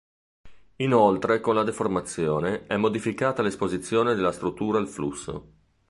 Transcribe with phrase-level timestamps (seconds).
[0.77, 5.51] Inoltre con la deformazione è modificata l'esposizione della struttura al flusso.